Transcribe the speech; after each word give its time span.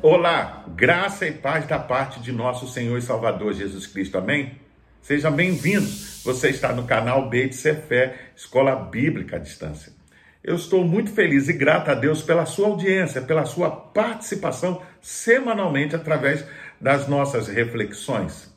Olá, 0.00 0.64
graça 0.76 1.26
e 1.26 1.32
paz 1.32 1.66
da 1.66 1.76
parte 1.76 2.20
de 2.20 2.30
nosso 2.30 2.68
Senhor 2.68 2.96
e 2.96 3.02
Salvador 3.02 3.52
Jesus 3.52 3.84
Cristo, 3.84 4.16
amém? 4.16 4.52
Seja 5.02 5.28
bem-vindo. 5.28 5.88
Você 6.24 6.50
está 6.50 6.72
no 6.72 6.84
canal 6.84 7.28
Beit 7.28 7.52
Fé, 7.52 8.14
Escola 8.36 8.76
Bíblica 8.76 9.34
à 9.34 9.38
Distância. 9.40 9.92
Eu 10.42 10.54
estou 10.54 10.84
muito 10.84 11.10
feliz 11.10 11.48
e 11.48 11.52
grato 11.52 11.90
a 11.90 11.94
Deus 11.94 12.22
pela 12.22 12.46
sua 12.46 12.68
audiência, 12.68 13.20
pela 13.22 13.44
sua 13.44 13.72
participação 13.72 14.80
semanalmente 15.00 15.96
através 15.96 16.44
das 16.80 17.08
nossas 17.08 17.48
reflexões. 17.48 18.54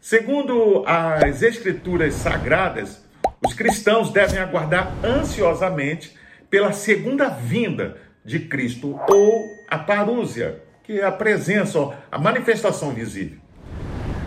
Segundo 0.00 0.82
as 0.84 1.40
Escrituras 1.40 2.14
Sagradas, 2.14 3.04
os 3.46 3.54
cristãos 3.54 4.10
devem 4.10 4.40
aguardar 4.40 4.92
ansiosamente 5.04 6.16
pela 6.50 6.72
segunda 6.72 7.28
vinda 7.28 7.96
de 8.24 8.40
Cristo 8.40 8.98
ou 9.08 9.61
a 9.72 9.78
parúzia, 9.78 10.62
que 10.82 11.00
é 11.00 11.04
a 11.04 11.10
presença, 11.10 11.78
a 12.10 12.18
manifestação 12.18 12.92
visível. 12.92 13.38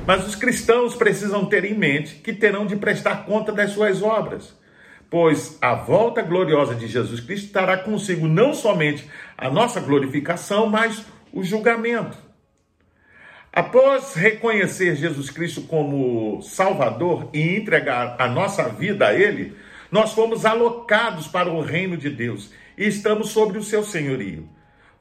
Mas 0.08 0.26
os 0.26 0.34
cristãos 0.34 0.96
precisam 0.96 1.46
ter 1.46 1.64
em 1.66 1.76
mente 1.76 2.16
que 2.16 2.34
terão 2.34 2.66
de 2.66 2.76
prestar 2.76 3.28
conta 3.28 3.52
das 3.52 3.70
suas 3.70 4.02
obras, 4.02 4.58
pois 5.08 5.60
a 5.62 5.76
volta 5.76 6.24
gloriosa 6.24 6.74
de 6.74 6.88
Jesus 6.88 7.20
Cristo 7.20 7.46
estará 7.46 7.78
consigo 7.78 8.28
não 8.28 8.56
somente 8.56 9.08
a 9.38 9.48
nossa 9.48 9.80
glorificação, 9.80 10.66
mas 10.66 11.06
o 11.32 11.44
julgamento. 11.44 12.18
Após 13.54 14.16
reconhecer 14.16 14.96
Jesus 14.96 15.30
Cristo 15.30 15.62
como 15.62 16.42
Salvador 16.42 17.30
e 17.32 17.56
entregar 17.56 18.16
a 18.18 18.28
nossa 18.28 18.68
vida 18.68 19.10
a 19.10 19.14
Ele, 19.14 19.56
nós 19.92 20.12
fomos 20.12 20.44
alocados 20.44 21.28
para 21.28 21.52
o 21.52 21.62
reino 21.62 21.96
de 21.96 22.10
Deus 22.10 22.52
e 22.76 22.88
estamos 22.88 23.30
sobre 23.30 23.60
o 23.60 23.64
seu 23.64 23.84
senhorio. 23.84 24.55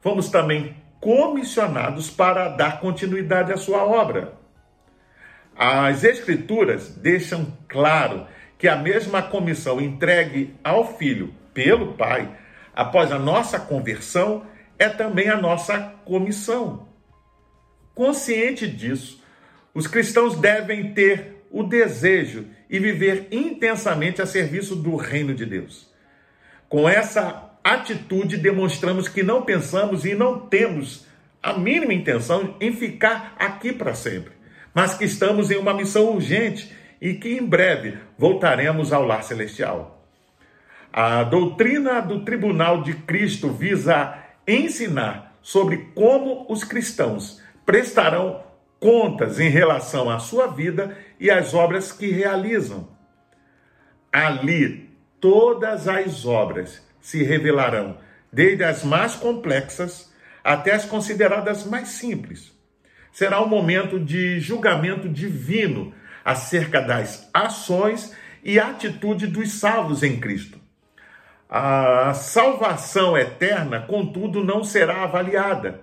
Fomos 0.05 0.29
também 0.29 0.75
comissionados 1.01 2.11
para 2.11 2.47
dar 2.49 2.79
continuidade 2.79 3.51
à 3.51 3.57
sua 3.57 3.83
obra. 3.83 4.33
As 5.57 6.03
Escrituras 6.03 6.89
deixam 6.89 7.57
claro 7.67 8.27
que 8.55 8.67
a 8.67 8.75
mesma 8.75 9.23
comissão 9.23 9.81
entregue 9.81 10.53
ao 10.63 10.95
Filho 10.95 11.33
pelo 11.55 11.93
Pai, 11.93 12.29
após 12.71 13.11
a 13.11 13.17
nossa 13.17 13.59
conversão, 13.59 14.45
é 14.77 14.89
também 14.89 15.27
a 15.27 15.41
nossa 15.41 15.79
comissão. 16.05 16.87
Consciente 17.95 18.67
disso, 18.67 19.23
os 19.73 19.87
cristãos 19.87 20.37
devem 20.37 20.93
ter 20.93 21.47
o 21.49 21.63
desejo 21.63 22.45
e 22.69 22.77
viver 22.77 23.27
intensamente 23.31 24.21
a 24.21 24.27
serviço 24.27 24.75
do 24.75 24.97
reino 24.97 25.33
de 25.33 25.47
Deus. 25.47 25.91
Com 26.69 26.87
essa 26.87 27.54
atitude, 27.65 28.37
demonstramos 28.37 29.07
que 29.07 29.23
não 29.23 29.41
pensamos 29.41 30.05
e 30.05 30.13
não 30.13 30.39
temos 30.39 31.07
a 31.41 31.53
mínima 31.53 31.95
intenção 31.95 32.55
em 32.61 32.71
ficar 32.71 33.35
aqui 33.39 33.73
para 33.73 33.95
sempre, 33.95 34.33
mas 34.71 34.93
que 34.93 35.05
estamos 35.05 35.49
em 35.49 35.57
uma 35.57 35.73
missão 35.73 36.13
urgente 36.13 36.71
e 37.01 37.15
que 37.15 37.35
em 37.35 37.43
breve 37.43 37.97
voltaremos 38.19 38.93
ao 38.93 39.03
lar 39.03 39.23
celestial. 39.23 40.05
A 40.93 41.23
doutrina 41.23 42.01
do 42.01 42.23
Tribunal 42.23 42.83
de 42.83 42.93
Cristo 42.93 43.49
visa 43.49 44.15
ensinar 44.47 45.35
sobre 45.41 45.89
como 45.95 46.45
os 46.47 46.63
cristãos 46.63 47.41
prestarão 47.65 48.43
contas 48.79 49.39
em 49.39 49.49
relação 49.49 50.07
à 50.07 50.19
sua 50.19 50.45
vida 50.47 50.95
e 51.19 51.31
às 51.31 51.55
obras 51.55 51.91
que 51.91 52.11
realizam. 52.11 52.87
Ali, 54.13 54.89
todas 55.19 55.87
as 55.87 56.25
obras 56.25 56.84
se 57.05 57.21
revelarão, 57.21 57.99
desde 58.33 58.63
as 58.63 58.83
mais 58.83 59.13
complexas 59.13 60.11
até 60.43 60.73
as 60.73 60.85
consideradas 60.85 61.63
mais 61.63 61.89
simples. 61.89 62.51
Será 63.13 63.39
um 63.43 63.47
momento 63.47 63.99
de 63.99 64.39
julgamento 64.39 65.07
divino 65.07 65.93
acerca 66.23 66.81
das 66.81 67.29
ações 67.31 68.11
e 68.43 68.59
atitude 68.59 69.27
dos 69.27 69.51
salvos 69.51 70.01
em 70.01 70.19
Cristo. 70.19 70.59
A 71.47 72.11
salvação 72.15 73.15
eterna, 73.15 73.81
contudo, 73.81 74.43
não 74.43 74.63
será 74.63 75.03
avaliada, 75.03 75.81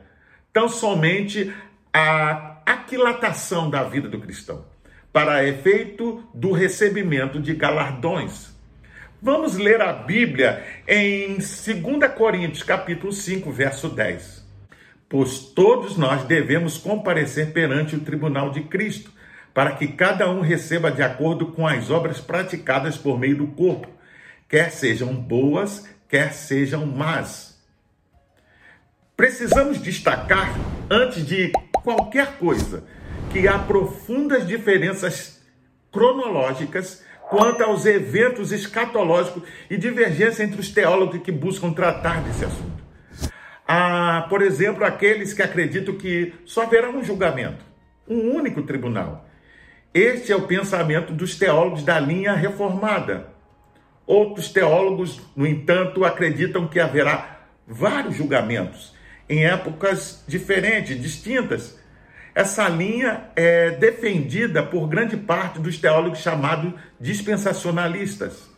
tão 0.52 0.68
somente 0.68 1.54
a 1.94 2.56
aquilatação 2.66 3.70
da 3.70 3.84
vida 3.84 4.08
do 4.08 4.18
cristão, 4.18 4.66
para 5.12 5.46
efeito 5.46 6.28
do 6.34 6.50
recebimento 6.50 7.38
de 7.38 7.54
galardões. 7.54 8.51
Vamos 9.24 9.56
ler 9.56 9.80
a 9.80 9.92
Bíblia 9.92 10.64
em 10.84 11.36
2 11.36 12.12
Coríntios, 12.12 12.64
capítulo 12.64 13.12
5, 13.12 13.52
verso 13.52 13.88
10. 13.88 14.44
Pois 15.08 15.38
todos 15.38 15.96
nós 15.96 16.24
devemos 16.24 16.76
comparecer 16.76 17.52
perante 17.52 17.94
o 17.94 18.00
tribunal 18.00 18.50
de 18.50 18.62
Cristo, 18.62 19.12
para 19.54 19.76
que 19.76 19.86
cada 19.86 20.28
um 20.28 20.40
receba 20.40 20.90
de 20.90 21.04
acordo 21.04 21.52
com 21.52 21.64
as 21.64 21.88
obras 21.88 22.20
praticadas 22.20 22.98
por 22.98 23.16
meio 23.16 23.36
do 23.36 23.46
corpo, 23.46 23.86
quer 24.48 24.72
sejam 24.72 25.14
boas, 25.14 25.88
quer 26.08 26.32
sejam 26.32 26.84
más. 26.84 27.62
Precisamos 29.16 29.78
destacar, 29.78 30.52
antes 30.90 31.24
de 31.24 31.52
qualquer 31.84 32.38
coisa, 32.38 32.82
que 33.30 33.46
há 33.46 33.56
profundas 33.56 34.48
diferenças 34.48 35.40
cronológicas 35.92 37.04
quanto 37.32 37.64
aos 37.64 37.86
eventos 37.86 38.52
escatológicos 38.52 39.44
e 39.70 39.78
divergência 39.78 40.44
entre 40.44 40.60
os 40.60 40.68
teólogos 40.68 41.22
que 41.22 41.32
buscam 41.32 41.72
tratar 41.72 42.22
desse 42.22 42.44
assunto. 42.44 42.82
Há, 43.66 44.26
por 44.28 44.42
exemplo, 44.42 44.84
aqueles 44.84 45.32
que 45.32 45.40
acreditam 45.40 45.96
que 45.96 46.34
só 46.44 46.64
haverá 46.64 46.90
um 46.90 47.02
julgamento, 47.02 47.64
um 48.06 48.36
único 48.36 48.62
tribunal. 48.64 49.26
Este 49.94 50.30
é 50.30 50.36
o 50.36 50.42
pensamento 50.42 51.14
dos 51.14 51.34
teólogos 51.38 51.82
da 51.82 51.98
linha 51.98 52.34
reformada. 52.34 53.28
Outros 54.06 54.50
teólogos, 54.50 55.18
no 55.34 55.46
entanto, 55.46 56.04
acreditam 56.04 56.68
que 56.68 56.78
haverá 56.78 57.46
vários 57.66 58.14
julgamentos 58.14 58.94
em 59.26 59.46
épocas 59.46 60.22
diferentes, 60.28 61.00
distintas. 61.00 61.80
Essa 62.34 62.66
linha 62.68 63.24
é 63.36 63.72
defendida 63.72 64.62
por 64.62 64.88
grande 64.88 65.16
parte 65.16 65.58
dos 65.58 65.78
teólogos 65.78 66.20
chamados 66.20 66.72
dispensacionalistas. 66.98 68.50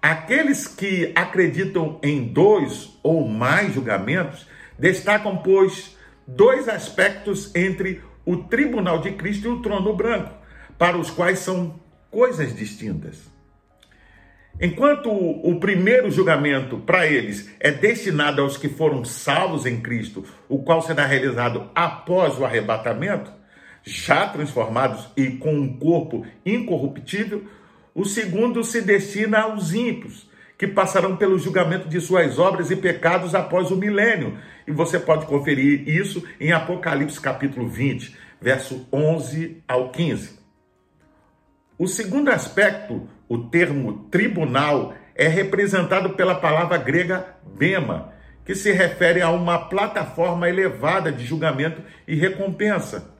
Aqueles 0.00 0.66
que 0.66 1.12
acreditam 1.14 2.00
em 2.02 2.24
dois 2.24 2.98
ou 3.04 3.28
mais 3.28 3.74
julgamentos 3.74 4.48
destacam, 4.76 5.36
pois, 5.36 5.96
dois 6.26 6.68
aspectos 6.68 7.54
entre 7.54 8.02
o 8.26 8.36
tribunal 8.36 8.98
de 9.00 9.12
Cristo 9.12 9.46
e 9.46 9.50
o 9.50 9.62
trono 9.62 9.94
branco, 9.94 10.34
para 10.76 10.98
os 10.98 11.08
quais 11.08 11.38
são 11.38 11.78
coisas 12.10 12.54
distintas. 12.54 13.31
Enquanto 14.60 15.10
o 15.10 15.58
primeiro 15.58 16.10
julgamento 16.10 16.78
para 16.78 17.06
eles 17.06 17.50
é 17.58 17.70
destinado 17.70 18.42
aos 18.42 18.56
que 18.56 18.68
foram 18.68 19.04
salvos 19.04 19.66
em 19.66 19.80
Cristo, 19.80 20.24
o 20.48 20.62
qual 20.62 20.82
será 20.82 21.06
realizado 21.06 21.70
após 21.74 22.38
o 22.38 22.44
arrebatamento, 22.44 23.32
já 23.82 24.28
transformados 24.28 25.08
e 25.16 25.32
com 25.32 25.54
um 25.54 25.76
corpo 25.78 26.24
incorruptível, 26.46 27.44
o 27.94 28.04
segundo 28.04 28.62
se 28.62 28.80
destina 28.80 29.40
aos 29.40 29.74
ímpios, 29.74 30.30
que 30.56 30.68
passarão 30.68 31.16
pelo 31.16 31.38
julgamento 31.38 31.88
de 31.88 32.00
suas 32.00 32.38
obras 32.38 32.70
e 32.70 32.76
pecados 32.76 33.34
após 33.34 33.70
o 33.72 33.76
milênio. 33.76 34.38
E 34.64 34.70
você 34.70 34.98
pode 34.98 35.26
conferir 35.26 35.88
isso 35.88 36.24
em 36.38 36.52
Apocalipse 36.52 37.20
capítulo 37.20 37.68
20, 37.68 38.16
verso 38.40 38.86
11 38.92 39.60
ao 39.66 39.90
15. 39.90 40.38
O 41.76 41.88
segundo 41.88 42.30
aspecto 42.30 43.08
o 43.32 43.48
termo 43.48 44.06
tribunal 44.10 44.94
é 45.14 45.26
representado 45.26 46.10
pela 46.10 46.34
palavra 46.34 46.76
grega 46.76 47.34
bema, 47.56 48.12
que 48.44 48.54
se 48.54 48.70
refere 48.72 49.22
a 49.22 49.30
uma 49.30 49.70
plataforma 49.70 50.50
elevada 50.50 51.10
de 51.10 51.24
julgamento 51.24 51.80
e 52.06 52.14
recompensa. 52.14 53.10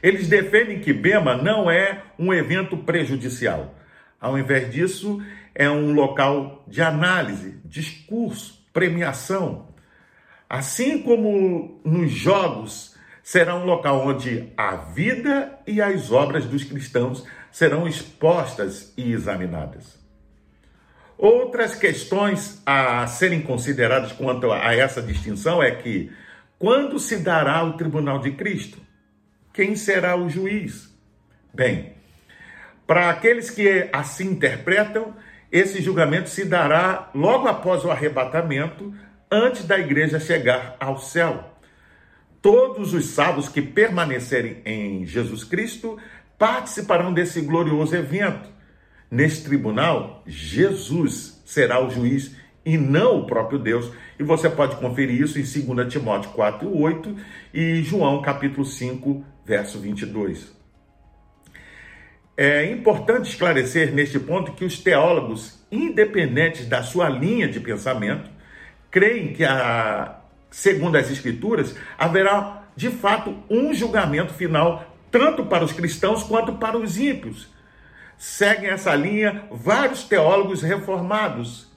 Eles 0.00 0.28
defendem 0.28 0.78
que 0.78 0.92
bema 0.92 1.34
não 1.34 1.68
é 1.68 2.04
um 2.16 2.32
evento 2.32 2.76
prejudicial. 2.76 3.74
Ao 4.20 4.38
invés 4.38 4.70
disso, 4.70 5.20
é 5.52 5.68
um 5.68 5.92
local 5.92 6.64
de 6.68 6.80
análise, 6.80 7.60
discurso, 7.64 8.64
premiação. 8.72 9.74
Assim 10.48 11.02
como 11.02 11.80
nos 11.84 12.12
jogos, 12.12 12.96
será 13.20 13.56
um 13.56 13.64
local 13.64 14.06
onde 14.06 14.52
a 14.56 14.76
vida 14.76 15.58
e 15.66 15.82
as 15.82 16.12
obras 16.12 16.46
dos 16.46 16.62
cristãos 16.62 17.26
serão 17.52 17.86
expostas 17.86 18.92
e 18.96 19.12
examinadas. 19.12 20.00
Outras 21.18 21.76
questões 21.76 22.60
a 22.66 23.06
serem 23.06 23.42
consideradas 23.42 24.10
quanto 24.10 24.50
a 24.50 24.74
essa 24.74 25.00
distinção 25.00 25.62
é 25.62 25.70
que 25.70 26.10
quando 26.58 26.98
se 26.98 27.18
dará 27.18 27.62
o 27.62 27.74
tribunal 27.74 28.18
de 28.18 28.32
Cristo? 28.32 28.78
Quem 29.52 29.76
será 29.76 30.16
o 30.16 30.28
juiz? 30.28 30.90
Bem, 31.54 31.92
para 32.86 33.10
aqueles 33.10 33.50
que 33.50 33.88
assim 33.92 34.30
interpretam, 34.30 35.14
esse 35.50 35.82
julgamento 35.82 36.30
se 36.30 36.44
dará 36.44 37.10
logo 37.14 37.46
após 37.46 37.84
o 37.84 37.90
arrebatamento, 37.90 38.92
antes 39.30 39.64
da 39.64 39.78
igreja 39.78 40.18
chegar 40.18 40.76
ao 40.80 40.98
céu. 40.98 41.52
Todos 42.40 42.92
os 42.94 43.06
salvos 43.06 43.48
que 43.48 43.62
permanecerem 43.62 44.62
em 44.64 45.06
Jesus 45.06 45.44
Cristo 45.44 45.98
participarão 46.42 47.14
desse 47.14 47.40
glorioso 47.40 47.94
evento. 47.94 48.48
Neste 49.08 49.44
tribunal, 49.44 50.24
Jesus 50.26 51.40
será 51.46 51.80
o 51.80 51.88
juiz 51.88 52.34
e 52.66 52.76
não 52.76 53.20
o 53.20 53.26
próprio 53.26 53.60
Deus. 53.60 53.92
E 54.18 54.24
você 54.24 54.50
pode 54.50 54.74
conferir 54.74 55.20
isso 55.20 55.38
em 55.38 55.74
2 55.74 55.92
Timóteo 55.92 56.32
4, 56.32 56.76
8 56.76 57.16
e 57.54 57.80
João 57.84 58.20
capítulo 58.22 58.66
5, 58.66 59.24
verso 59.46 59.78
22. 59.78 60.52
É 62.36 62.68
importante 62.72 63.30
esclarecer 63.30 63.94
neste 63.94 64.18
ponto 64.18 64.50
que 64.50 64.64
os 64.64 64.80
teólogos, 64.80 65.64
independentes 65.70 66.66
da 66.66 66.82
sua 66.82 67.08
linha 67.08 67.46
de 67.46 67.60
pensamento, 67.60 68.28
creem 68.90 69.32
que, 69.32 69.44
a, 69.44 70.18
segundo 70.50 70.96
as 70.96 71.08
Escrituras, 71.08 71.76
haverá 71.96 72.64
de 72.74 72.90
fato 72.90 73.36
um 73.48 73.72
julgamento 73.72 74.32
final, 74.32 74.91
tanto 75.12 75.44
para 75.44 75.64
os 75.64 75.72
cristãos 75.72 76.24
quanto 76.24 76.54
para 76.54 76.76
os 76.76 76.98
ímpios. 76.98 77.48
Seguem 78.16 78.70
essa 78.70 78.94
linha 78.94 79.44
vários 79.50 80.04
teólogos 80.04 80.62
reformados. 80.62 81.70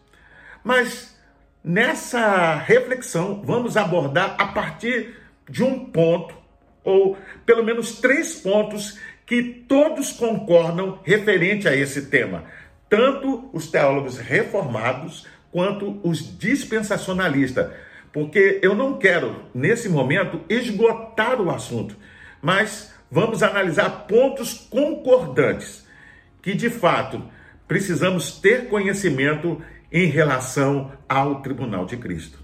Mas 0.63 1.19
nessa 1.63 2.55
reflexão, 2.55 3.43
vamos 3.43 3.75
abordar 3.75 4.35
a 4.39 4.47
partir 4.47 5.15
de 5.49 5.63
um 5.63 5.85
ponto, 5.85 6.35
ou 6.83 7.17
pelo 7.45 7.63
menos 7.63 7.99
três 7.99 8.35
pontos 8.35 8.97
que 9.25 9.43
todos 9.67 10.11
concordam 10.11 10.99
referente 11.03 11.67
a 11.67 11.75
esse 11.75 12.03
tema, 12.07 12.45
tanto 12.88 13.49
os 13.51 13.67
teólogos 13.67 14.17
reformados 14.17 15.27
quanto 15.51 15.99
os 16.03 16.38
dispensacionalistas, 16.38 17.71
porque 18.13 18.59
eu 18.61 18.75
não 18.75 18.97
quero, 18.97 19.43
nesse 19.53 19.89
momento, 19.89 20.41
esgotar 20.47 21.41
o 21.41 21.49
assunto, 21.49 21.97
mas 22.41 22.94
vamos 23.15 23.41
analisar 23.41 24.07
pontos 24.07 24.53
concordantes 24.69 25.88
que, 26.41 26.53
de 26.53 26.69
fato, 26.69 27.23
precisamos 27.65 28.41
ter 28.41 28.67
conhecimento 28.67 29.62
em 29.89 30.07
relação 30.07 30.91
ao 31.07 31.41
tribunal 31.41 31.85
de 31.85 31.95
Cristo. 31.95 32.44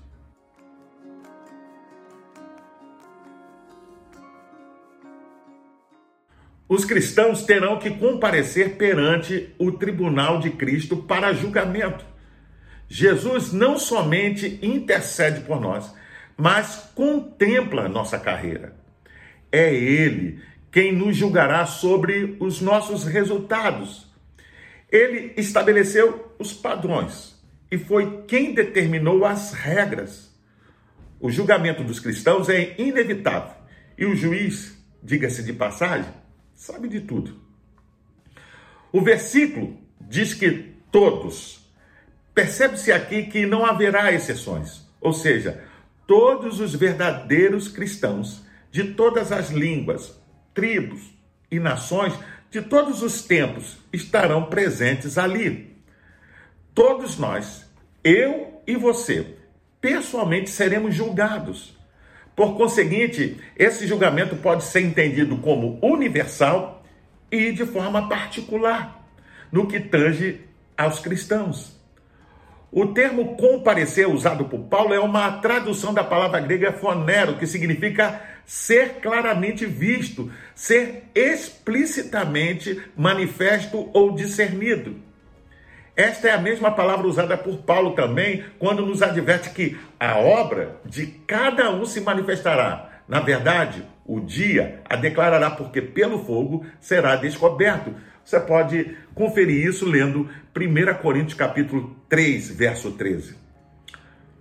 os 6.70 6.86
cristãos 6.86 7.44
terão 7.44 7.78
que 7.78 7.90
comparecer 7.90 8.78
perante 8.78 9.54
o 9.60 9.74
tribunal 9.74 10.40
de 10.40 10.52
Cristo 10.52 10.96
para 10.96 11.34
julgamento. 11.34 12.06
Jesus 12.88 13.52
não 13.52 13.78
somente 13.78 14.58
intercede 14.62 15.42
por 15.42 15.60
nós, 15.60 15.94
mas 16.38 16.90
contempla 16.96 17.90
nossa 17.90 18.18
carreira. 18.18 18.74
É 19.52 19.76
Ele 19.76 20.40
quem 20.72 20.96
nos 20.96 21.18
julgará 21.18 21.66
sobre 21.66 22.38
os 22.40 22.62
nossos 22.62 23.04
resultados. 23.04 24.08
Ele 24.90 25.34
estabeleceu 25.38 26.34
os 26.40 26.54
padrões 26.54 27.36
e 27.70 27.78
foi 27.78 28.24
quem 28.24 28.54
determinou 28.54 29.26
as 29.26 29.54
regras. 29.54 30.32
O 31.20 31.30
julgamento 31.30 31.84
dos 31.84 32.00
cristãos 32.00 32.50
é 32.50 32.76
inevitável 32.80 33.56
e 33.98 34.06
o 34.06 34.16
juiz, 34.16 34.78
diga-se 35.04 35.44
de 35.44 35.54
passagem, 35.54 36.12
sabe 36.56 36.88
de 36.88 37.02
tudo. 37.02 37.40
O 38.92 39.02
versículo 39.02 39.78
diz 40.00 40.34
que 40.34 40.72
todos. 40.92 41.62
Percebe-se 42.34 42.92
aqui 42.92 43.24
que 43.24 43.46
não 43.46 43.66
haverá 43.66 44.12
exceções, 44.12 44.88
ou 45.00 45.14
seja, 45.14 45.64
todos 46.08 46.60
os 46.60 46.74
verdadeiros 46.74 47.68
cristãos 47.68 48.44
de 48.72 48.94
todas 48.94 49.32
as 49.32 49.50
línguas, 49.50 50.21
tribos 50.54 51.02
e 51.50 51.60
nações 51.60 52.14
de 52.50 52.62
todos 52.62 53.02
os 53.02 53.24
tempos 53.24 53.78
estarão 53.92 54.46
presentes 54.46 55.18
ali. 55.18 55.76
Todos 56.74 57.18
nós, 57.18 57.70
eu 58.04 58.62
e 58.68 58.76
você, 58.76 59.36
pessoalmente 59.80 60.50
seremos 60.50 60.96
julgados. 60.96 61.78
Por 62.36 62.56
conseguinte, 62.56 63.40
esse 63.58 63.86
julgamento 63.88 64.36
pode 64.36 64.64
ser 64.64 64.82
entendido 64.82 65.38
como 65.38 65.80
universal 65.82 66.84
e 67.30 67.52
de 67.52 67.66
forma 67.66 68.08
particular, 68.08 69.06
no 69.52 69.68
que 69.68 69.80
tange 69.80 70.42
aos 70.78 71.00
cristãos. 71.00 71.80
O 72.72 72.88
termo 72.88 73.36
comparecer 73.36 74.08
usado 74.08 74.46
por 74.46 74.60
Paulo 74.62 74.94
é 74.94 75.00
uma 75.00 75.40
tradução 75.40 75.94
da 75.94 76.06
palavra 76.06 76.40
grega 76.40 76.72
fonero, 76.72 77.38
que 77.38 77.46
significa 77.46 78.22
ser 78.46 78.96
claramente 79.02 79.66
visto, 79.66 80.32
ser 80.54 81.06
explicitamente 81.16 82.82
manifesto 82.96 83.90
ou 83.94 84.14
discernido. 84.14 84.96
Esta 85.96 86.30
é 86.30 86.32
a 86.32 86.42
mesma 86.42 86.72
palavra 86.72 87.08
usada 87.08 87.38
por 87.38 87.58
Paulo 87.64 87.92
também, 87.92 88.44
quando 88.58 88.86
nos 88.86 89.02
adverte 89.02 89.50
que 89.50 89.78
a 90.00 90.18
obra 90.18 90.80
de 90.86 91.06
cada 91.28 91.70
um 91.70 91.86
se 91.86 92.02
manifestará. 92.02 93.02
Na 93.08 93.20
verdade, 93.20 93.84
o 94.06 94.20
dia 94.20 94.82
a 94.90 94.96
declarará, 94.96 95.52
porque 95.52 95.82
pelo 95.82 96.26
fogo 96.26 96.66
será 96.80 97.16
descoberto. 97.16 97.94
Você 98.24 98.40
pode 98.40 98.98
conferir 99.14 99.66
isso 99.66 99.86
lendo 99.86 100.30
1 100.56 101.02
Coríntios 101.02 101.34
capítulo 101.34 101.96
3, 102.08 102.52
verso 102.52 102.92
13. 102.92 103.36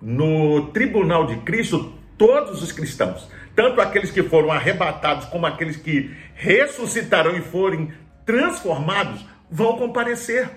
No 0.01 0.69
tribunal 0.69 1.27
de 1.27 1.37
Cristo, 1.39 1.93
todos 2.17 2.63
os 2.63 2.73
cristãos, 2.73 3.29
tanto 3.55 3.81
aqueles 3.81 4.11
que 4.11 4.23
foram 4.23 4.51
arrebatados 4.51 5.27
como 5.27 5.47
aqueles 5.47 5.77
que 5.77 6.15
ressuscitarão 6.35 7.37
e 7.37 7.41
forem 7.41 7.93
transformados, 8.25 9.25
vão 9.51 9.77
comparecer. 9.77 10.49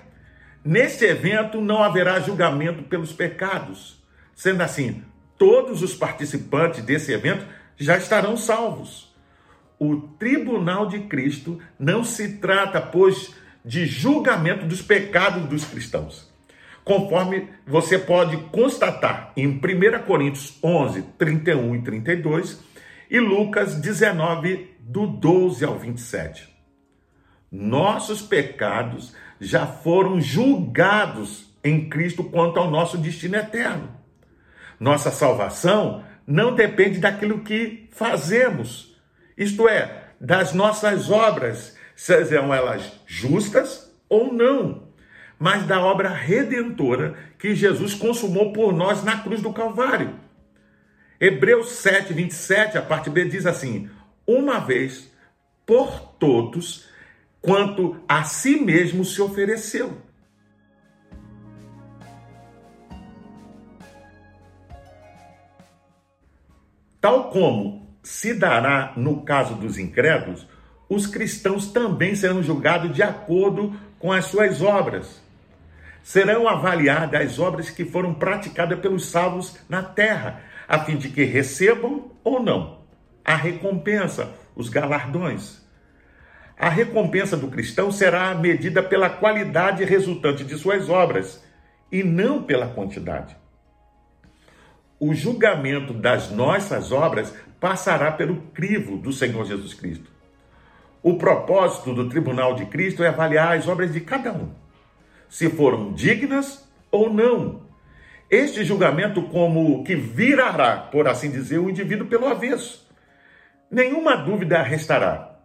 Neste 0.64 1.06
evento 1.06 1.60
não 1.60 1.84
haverá 1.84 2.20
julgamento 2.20 2.84
pelos 2.84 3.12
pecados. 3.12 4.02
Sendo 4.36 4.62
assim, 4.62 5.04
todos 5.38 5.82
os 5.82 5.94
participantes 5.94 6.84
desse 6.84 7.12
evento 7.12 7.46
já 7.78 7.98
estarão 7.98 8.38
salvos. 8.38 9.14
O 9.78 9.98
tribunal 9.98 10.88
de 10.88 11.00
Cristo 11.00 11.60
não 11.78 12.04
se 12.04 12.38
trata, 12.38 12.80
pois, 12.80 13.34
de 13.66 13.86
julgamento 13.86 14.66
dos 14.66 14.82
pecados 14.82 15.46
dos 15.50 15.66
cristãos. 15.66 16.32
Conforme 16.84 17.50
você 17.66 17.98
pode 17.98 18.38
constatar 18.52 19.32
em 19.36 19.48
1 19.48 19.60
Coríntios 20.06 20.58
11, 20.64 21.02
31 21.18 21.76
e 21.76 21.82
32 21.82 22.60
e 23.14 23.20
Lucas 23.20 23.76
19, 23.76 24.76
do 24.80 25.06
12 25.06 25.64
ao 25.64 25.78
27. 25.78 26.50
Nossos 27.52 28.24
pecados 28.24 29.14
já 29.40 29.68
foram 29.68 30.20
julgados 30.20 31.56
em 31.64 31.88
Cristo 31.88 32.24
quanto 32.24 32.58
ao 32.58 32.72
nosso 32.72 32.98
destino 32.98 33.36
eterno. 33.36 33.88
Nossa 34.80 35.12
salvação 35.12 36.04
não 36.26 36.56
depende 36.56 36.98
daquilo 36.98 37.44
que 37.44 37.88
fazemos, 37.92 38.98
isto 39.38 39.70
é, 39.70 40.06
das 40.20 40.52
nossas 40.52 41.12
obras, 41.12 41.78
sejam 41.96 42.52
elas 42.52 43.00
justas 43.06 43.96
ou 44.10 44.34
não, 44.34 44.88
mas 45.38 45.68
da 45.68 45.80
obra 45.80 46.10
redentora 46.10 47.16
que 47.38 47.54
Jesus 47.54 47.94
consumou 47.94 48.52
por 48.52 48.74
nós 48.74 49.04
na 49.04 49.20
cruz 49.20 49.40
do 49.40 49.54
Calvário. 49.54 50.23
Hebreus 51.20 51.70
7, 51.72 52.14
27, 52.14 52.78
a 52.78 52.82
parte 52.82 53.10
B 53.10 53.26
diz 53.26 53.46
assim: 53.46 53.90
Uma 54.26 54.60
vez 54.60 55.12
por 55.66 56.00
todos 56.20 56.88
quanto 57.42 58.02
a 58.08 58.24
si 58.24 58.58
mesmo 58.58 59.04
se 59.04 59.22
ofereceu. 59.22 59.98
Tal 67.00 67.30
como 67.30 67.98
se 68.02 68.34
dará 68.34 68.94
no 68.96 69.24
caso 69.24 69.56
dos 69.56 69.78
incrédulos, 69.78 70.48
os 70.88 71.06
cristãos 71.06 71.68
também 71.68 72.16
serão 72.16 72.42
julgados 72.42 72.96
de 72.96 73.04
acordo 73.04 73.78
com 74.00 74.12
as 74.12 74.26
suas 74.26 74.62
obras. 74.62 75.22
Serão 76.02 76.48
avaliadas 76.48 77.22
as 77.22 77.40
obras 77.40 77.70
que 77.70 77.84
foram 77.84 78.14
praticadas 78.14 78.80
pelos 78.80 79.08
salvos 79.08 79.58
na 79.68 79.84
terra, 79.84 80.42
a 80.74 80.80
fim 80.80 80.98
de 80.98 81.08
que 81.10 81.24
recebam 81.24 82.10
ou 82.24 82.42
não 82.42 82.80
a 83.24 83.36
recompensa, 83.36 84.34
os 84.56 84.70
galardões. 84.70 85.62
A 86.58 86.68
recompensa 86.68 87.38
do 87.38 87.48
cristão 87.48 87.92
será 87.92 88.34
medida 88.34 88.82
pela 88.82 89.08
qualidade 89.08 89.84
resultante 89.84 90.44
de 90.44 90.58
suas 90.58 90.90
obras 90.90 91.44
e 91.92 92.04
não 92.04 92.42
pela 92.42 92.68
quantidade. 92.68 93.38
O 95.00 95.14
julgamento 95.14 95.94
das 95.94 96.32
nossas 96.32 96.92
obras 96.92 97.32
passará 97.60 98.12
pelo 98.12 98.38
crivo 98.54 98.98
do 98.98 99.14
Senhor 99.14 99.46
Jesus 99.46 99.76
Cristo. 99.76 100.10
O 101.04 101.20
propósito 101.20 101.94
do 101.94 102.10
tribunal 102.10 102.56
de 102.56 102.66
Cristo 102.66 103.04
é 103.04 103.10
avaliar 103.10 103.56
as 103.56 103.68
obras 103.68 103.94
de 103.94 104.02
cada 104.02 104.34
um, 104.34 104.50
se 105.30 105.52
foram 105.52 105.94
dignas 105.94 106.68
ou 106.90 107.14
não. 107.14 107.62
Este 108.34 108.64
julgamento 108.64 109.22
como 109.24 109.84
que 109.84 109.96
virará, 109.96 110.78
por 110.78 111.08
assim 111.08 111.30
dizer, 111.30 111.60
o 111.60 111.70
indivíduo 111.70 112.08
pelo 112.08 112.26
avesso. 112.26 112.84
Nenhuma 113.70 114.16
dúvida 114.16 114.62
restará. 114.64 115.40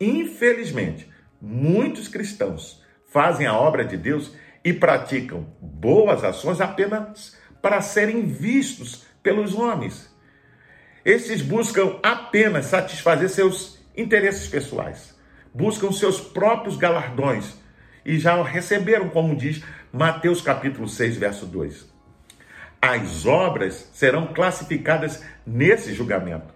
Infelizmente, 0.00 1.06
muitos 1.40 2.08
cristãos 2.08 2.82
fazem 3.12 3.46
a 3.46 3.58
obra 3.58 3.84
de 3.84 3.96
Deus 3.96 4.32
e 4.64 4.72
praticam 4.72 5.46
boas 5.60 6.24
ações 6.24 6.62
apenas 6.62 7.36
para 7.60 7.82
serem 7.82 8.26
vistos 8.26 9.04
pelos 9.22 9.54
homens. 9.54 10.10
Esses 11.04 11.42
buscam 11.42 11.98
apenas 12.02 12.66
satisfazer 12.66 13.28
seus 13.28 13.78
interesses 13.94 14.48
pessoais, 14.48 15.14
buscam 15.52 15.92
seus 15.92 16.20
próprios 16.20 16.76
galardões 16.76 17.54
e 18.02 18.18
já 18.18 18.42
receberam, 18.42 19.10
como 19.10 19.36
diz 19.36 19.62
Mateus 19.92 20.40
capítulo 20.40 20.88
6, 20.88 21.16
verso 21.18 21.44
2. 21.44 21.97
As 22.80 23.26
obras 23.26 23.90
serão 23.92 24.28
classificadas 24.28 25.24
nesse 25.44 25.92
julgamento. 25.92 26.54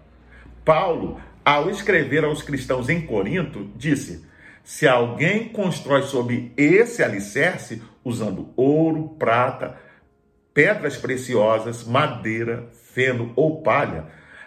Paulo, 0.63 1.19
ao 1.43 1.69
escrever 1.69 2.23
aos 2.23 2.41
cristãos 2.41 2.89
em 2.89 3.01
Corinto, 3.01 3.69
disse: 3.75 4.25
Se 4.63 4.87
alguém 4.87 5.49
constrói 5.49 6.03
sob 6.03 6.53
esse 6.55 7.03
alicerce, 7.03 7.83
usando 8.05 8.53
ouro, 8.55 9.15
prata, 9.19 9.77
pedras 10.53 10.95
preciosas, 10.95 11.83
madeira, 11.83 12.69
feno 12.93 13.33
ou 13.35 13.61
palha, 13.61 14.05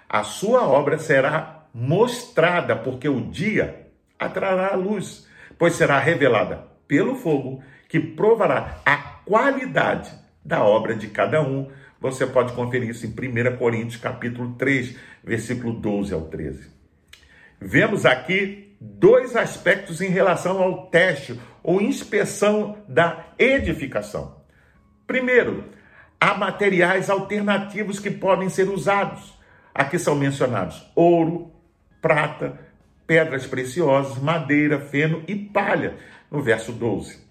a 0.08 0.24
sua 0.24 0.66
obra 0.66 0.96
será 0.98 1.66
mostrada, 1.74 2.74
porque 2.74 3.08
o 3.08 3.20
dia 3.20 3.86
atrará 4.18 4.72
a 4.72 4.76
luz, 4.76 5.28
pois 5.58 5.74
será 5.74 5.98
revelada 5.98 6.66
pelo 6.88 7.16
fogo, 7.16 7.62
que 7.86 8.00
provará 8.00 8.78
a 8.86 8.96
qualidade 8.96 10.25
da 10.46 10.64
obra 10.64 10.94
de 10.94 11.08
cada 11.08 11.42
um. 11.42 11.68
Você 12.00 12.26
pode 12.26 12.52
conferir 12.52 12.90
isso 12.90 13.04
em 13.04 13.10
1 13.10 13.56
Coríntios 13.56 14.00
capítulo 14.00 14.54
3, 14.54 14.96
versículo 15.24 15.72
12 15.72 16.14
ao 16.14 16.22
13. 16.22 16.70
Vemos 17.60 18.06
aqui 18.06 18.76
dois 18.80 19.34
aspectos 19.34 20.00
em 20.00 20.08
relação 20.08 20.62
ao 20.62 20.86
teste 20.86 21.40
ou 21.62 21.80
inspeção 21.80 22.78
da 22.86 23.26
edificação. 23.38 24.36
Primeiro, 25.06 25.64
há 26.20 26.34
materiais 26.34 27.10
alternativos 27.10 27.98
que 27.98 28.10
podem 28.10 28.48
ser 28.48 28.68
usados. 28.68 29.34
Aqui 29.74 29.98
são 29.98 30.14
mencionados 30.14 30.86
ouro, 30.94 31.50
prata, 32.00 32.58
pedras 33.06 33.46
preciosas, 33.46 34.18
madeira, 34.22 34.78
feno 34.80 35.22
e 35.26 35.34
palha, 35.34 35.96
no 36.30 36.40
verso 36.40 36.72
12. 36.72 37.25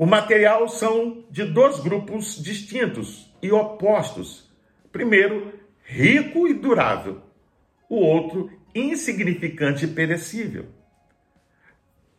O 0.00 0.06
material 0.06 0.66
são 0.66 1.26
de 1.30 1.44
dois 1.44 1.78
grupos 1.80 2.42
distintos 2.42 3.30
e 3.42 3.52
opostos. 3.52 4.50
Primeiro, 4.90 5.52
rico 5.82 6.48
e 6.48 6.54
durável. 6.54 7.20
O 7.86 7.96
outro, 7.96 8.50
insignificante 8.74 9.84
e 9.84 9.88
perecível. 9.88 10.68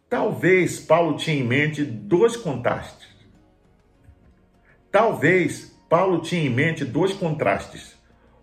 Talvez 0.08 0.80
Paulo 0.80 1.18
tinha 1.18 1.38
em 1.38 1.44
mente 1.44 1.84
dois 1.84 2.38
contrastes. 2.38 3.10
Talvez 4.92 5.76
Paulo 5.90 6.22
tinha 6.22 6.44
em 6.44 6.52
mente 6.52 6.86
dois 6.86 7.14
contrastes. 7.14 7.98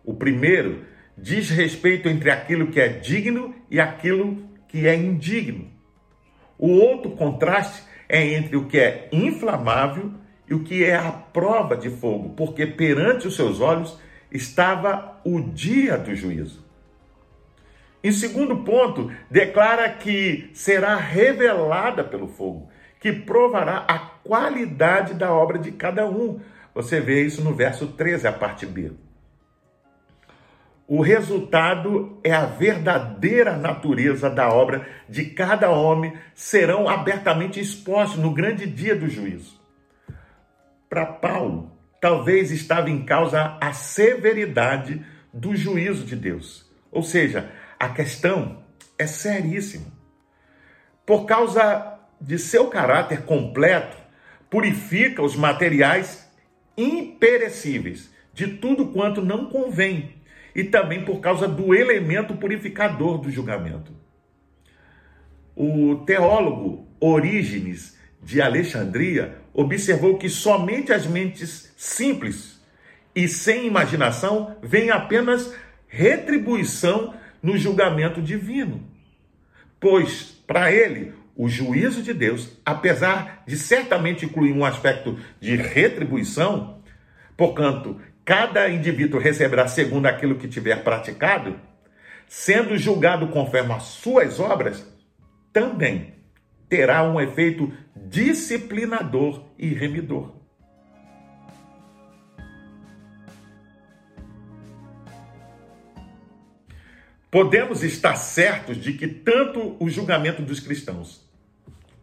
O 0.04 0.14
primeiro 0.14 0.84
diz 1.16 1.48
respeito 1.48 2.08
entre 2.08 2.32
aquilo 2.32 2.72
que 2.72 2.80
é 2.80 2.88
digno 2.88 3.54
e 3.70 3.78
aquilo 3.78 4.50
que 4.66 4.88
é 4.88 4.96
indigno. 4.96 5.70
O 6.58 6.70
outro 6.70 7.12
contraste 7.12 7.86
é 8.08 8.34
entre 8.34 8.56
o 8.56 8.66
que 8.66 8.78
é 8.78 9.08
inflamável 9.12 10.12
e 10.48 10.54
o 10.54 10.64
que 10.64 10.84
é 10.84 10.96
a 10.96 11.12
prova 11.12 11.76
de 11.76 11.90
fogo, 11.90 12.30
porque 12.30 12.66
perante 12.66 13.28
os 13.28 13.36
seus 13.36 13.60
olhos 13.60 13.98
estava 14.32 15.20
o 15.24 15.40
dia 15.40 15.98
do 15.98 16.14
juízo. 16.14 16.66
Em 18.02 18.12
segundo 18.12 18.58
ponto, 18.58 19.10
declara 19.30 19.88
que 19.90 20.50
será 20.54 20.96
revelada 20.96 22.04
pelo 22.04 22.28
fogo, 22.28 22.70
que 23.00 23.12
provará 23.12 23.84
a 23.88 23.98
qualidade 23.98 25.14
da 25.14 25.32
obra 25.32 25.58
de 25.58 25.72
cada 25.72 26.08
um. 26.08 26.40
Você 26.74 27.00
vê 27.00 27.22
isso 27.22 27.42
no 27.42 27.54
verso 27.54 27.88
13, 27.88 28.28
a 28.28 28.32
parte 28.32 28.64
B. 28.64 28.92
O 30.90 31.02
resultado 31.02 32.18
é 32.24 32.32
a 32.32 32.46
verdadeira 32.46 33.54
natureza 33.54 34.30
da 34.30 34.48
obra 34.48 34.88
de 35.06 35.26
cada 35.26 35.68
homem 35.68 36.14
serão 36.34 36.88
abertamente 36.88 37.60
expostos 37.60 38.18
no 38.18 38.32
grande 38.32 38.66
dia 38.66 38.96
do 38.96 39.06
juízo. 39.06 39.60
Para 40.88 41.04
Paulo, 41.04 41.70
talvez 42.00 42.50
estava 42.50 42.88
em 42.88 43.04
causa 43.04 43.58
a 43.60 43.74
severidade 43.74 45.04
do 45.30 45.54
juízo 45.54 46.06
de 46.06 46.16
Deus. 46.16 46.66
Ou 46.90 47.02
seja, 47.02 47.52
a 47.78 47.90
questão 47.90 48.62
é 48.98 49.06
seríssima. 49.06 49.92
Por 51.04 51.26
causa 51.26 51.98
de 52.18 52.38
seu 52.38 52.68
caráter 52.68 53.24
completo, 53.24 53.98
purifica 54.48 55.20
os 55.20 55.36
materiais 55.36 56.26
imperecíveis 56.78 58.10
de 58.32 58.46
tudo 58.46 58.86
quanto 58.86 59.20
não 59.20 59.50
convém 59.50 60.17
e 60.58 60.64
também 60.64 61.04
por 61.04 61.20
causa 61.20 61.46
do 61.46 61.72
elemento 61.72 62.34
purificador 62.34 63.16
do 63.18 63.30
julgamento. 63.30 63.92
O 65.54 66.02
teólogo 66.04 66.88
Orígenes 66.98 67.96
de 68.20 68.42
Alexandria 68.42 69.38
observou 69.54 70.18
que 70.18 70.28
somente 70.28 70.92
as 70.92 71.06
mentes 71.06 71.72
simples 71.76 72.60
e 73.14 73.28
sem 73.28 73.68
imaginação 73.68 74.56
vem 74.60 74.90
apenas 74.90 75.54
retribuição 75.86 77.14
no 77.40 77.56
julgamento 77.56 78.20
divino. 78.20 78.82
Pois, 79.78 80.42
para 80.44 80.72
ele, 80.72 81.12
o 81.36 81.48
juízo 81.48 82.02
de 82.02 82.12
Deus, 82.12 82.58
apesar 82.66 83.44
de 83.46 83.56
certamente 83.56 84.24
incluir 84.24 84.52
um 84.52 84.64
aspecto 84.64 85.16
de 85.40 85.54
retribuição, 85.54 86.82
porquanto 87.36 88.00
cada 88.28 88.68
indivíduo 88.68 89.18
receberá 89.18 89.66
segundo 89.66 90.04
aquilo 90.04 90.34
que 90.34 90.46
tiver 90.46 90.84
praticado, 90.84 91.58
sendo 92.26 92.76
julgado 92.76 93.28
conforme 93.28 93.72
as 93.72 93.84
suas 93.84 94.38
obras, 94.38 94.86
também 95.50 96.12
terá 96.68 97.02
um 97.04 97.18
efeito 97.18 97.72
disciplinador 97.96 99.46
e 99.58 99.68
remidor. 99.68 100.34
Podemos 107.30 107.82
estar 107.82 108.14
certos 108.14 108.76
de 108.76 108.92
que 108.92 109.08
tanto 109.08 109.74
o 109.82 109.88
julgamento 109.88 110.42
dos 110.42 110.60
cristãos 110.60 111.26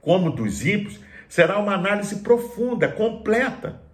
como 0.01 0.31
dos 0.31 0.65
ímpios 0.65 0.99
será 1.29 1.59
uma 1.59 1.75
análise 1.75 2.23
profunda, 2.23 2.87
completa 2.87 3.84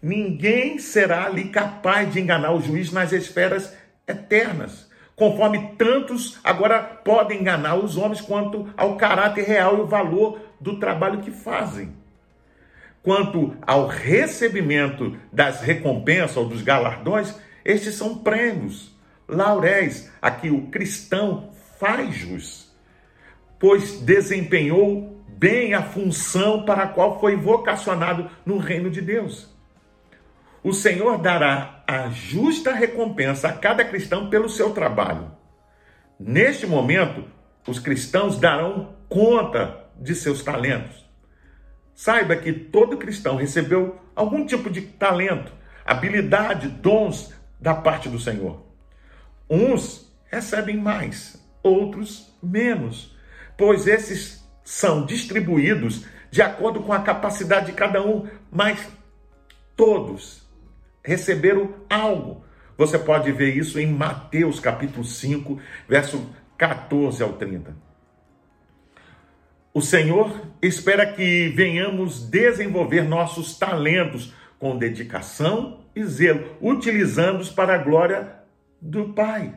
Ninguém 0.00 0.78
será 0.78 1.24
ali 1.24 1.48
capaz 1.48 2.12
de 2.12 2.20
enganar 2.20 2.52
o 2.52 2.62
juiz 2.62 2.92
nas 2.92 3.12
esferas 3.12 3.76
eternas, 4.06 4.88
conforme 5.16 5.74
tantos 5.76 6.38
agora 6.44 6.80
podem 6.80 7.40
enganar 7.40 7.74
os 7.74 7.96
homens 7.96 8.20
quanto 8.20 8.72
ao 8.76 8.96
caráter 8.96 9.44
real 9.44 9.78
e 9.78 9.80
o 9.80 9.86
valor 9.86 10.38
do 10.60 10.78
trabalho 10.78 11.20
que 11.20 11.32
fazem. 11.32 11.92
Quanto 13.02 13.56
ao 13.62 13.88
recebimento 13.88 15.16
das 15.32 15.62
recompensas 15.62 16.36
ou 16.36 16.48
dos 16.48 16.62
galardões, 16.62 17.34
estes 17.64 17.96
são 17.96 18.18
prêmios, 18.18 18.96
lauréis 19.26 20.12
a 20.22 20.30
que 20.30 20.48
o 20.48 20.66
cristão 20.66 21.50
faz 21.80 22.14
jus, 22.14 22.72
pois 23.58 24.00
desempenhou 24.00 25.20
bem 25.26 25.74
a 25.74 25.82
função 25.82 26.64
para 26.64 26.84
a 26.84 26.88
qual 26.88 27.18
foi 27.18 27.34
vocacionado 27.34 28.30
no 28.46 28.58
reino 28.58 28.90
de 28.90 29.00
Deus 29.00 29.57
o 30.68 30.74
Senhor 30.74 31.16
dará 31.16 31.82
a 31.86 32.10
justa 32.10 32.74
recompensa 32.74 33.48
a 33.48 33.52
cada 33.54 33.82
cristão 33.86 34.28
pelo 34.28 34.50
seu 34.50 34.70
trabalho. 34.70 35.30
Neste 36.20 36.66
momento, 36.66 37.24
os 37.66 37.78
cristãos 37.78 38.38
darão 38.38 38.94
conta 39.08 39.86
de 39.98 40.14
seus 40.14 40.42
talentos. 40.42 41.08
Saiba 41.94 42.36
que 42.36 42.52
todo 42.52 42.98
cristão 42.98 43.36
recebeu 43.36 43.98
algum 44.14 44.44
tipo 44.44 44.68
de 44.68 44.82
talento, 44.82 45.50
habilidade, 45.86 46.68
dons 46.68 47.32
da 47.58 47.74
parte 47.74 48.10
do 48.10 48.18
Senhor. 48.18 48.62
Uns 49.48 50.14
recebem 50.30 50.76
mais, 50.76 51.42
outros 51.62 52.36
menos, 52.42 53.16
pois 53.56 53.86
esses 53.86 54.46
são 54.62 55.06
distribuídos 55.06 56.04
de 56.30 56.42
acordo 56.42 56.82
com 56.82 56.92
a 56.92 57.00
capacidade 57.00 57.66
de 57.66 57.72
cada 57.72 58.02
um, 58.04 58.28
mas 58.52 58.86
todos 59.74 60.46
receberam 61.08 61.74
algo. 61.88 62.44
Você 62.76 62.98
pode 62.98 63.32
ver 63.32 63.56
isso 63.56 63.80
em 63.80 63.86
Mateus 63.86 64.60
capítulo 64.60 65.04
5, 65.04 65.58
verso 65.88 66.30
14 66.56 67.22
ao 67.22 67.32
30. 67.32 67.74
O 69.72 69.80
Senhor 69.80 70.40
espera 70.60 71.06
que 71.06 71.48
venhamos 71.48 72.28
desenvolver 72.28 73.02
nossos 73.02 73.58
talentos 73.58 74.34
com 74.58 74.76
dedicação 74.76 75.84
e 75.94 76.04
zelo, 76.04 76.56
utilizando-os 76.60 77.50
para 77.50 77.74
a 77.74 77.78
glória 77.78 78.34
do 78.80 79.12
Pai. 79.12 79.54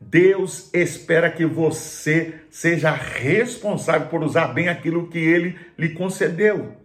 Deus 0.00 0.72
espera 0.72 1.30
que 1.30 1.44
você 1.44 2.42
seja 2.50 2.90
responsável 2.92 4.08
por 4.08 4.22
usar 4.22 4.48
bem 4.48 4.68
aquilo 4.68 5.08
que 5.08 5.18
ele 5.18 5.58
lhe 5.76 5.90
concedeu. 5.90 6.76